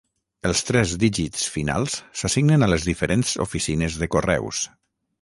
Els 0.51 0.63
tres 0.69 0.93
dígits 1.03 1.43
finals 1.57 1.99
s'assignen 2.23 2.65
a 2.69 2.73
les 2.75 2.91
diferents 2.91 3.37
oficines 3.49 4.03
de 4.05 4.13
correus. 4.19 4.69